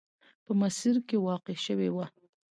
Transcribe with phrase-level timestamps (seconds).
[0.45, 2.05] په مسیر کې واقع شوې وه.